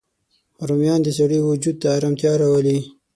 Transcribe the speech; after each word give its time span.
رومیان 0.67 0.99
د 1.03 1.09
سړی 1.17 1.39
وجود 1.41 1.75
ته 1.81 1.87
ارامتیا 1.97 2.31
راولي 2.41 2.77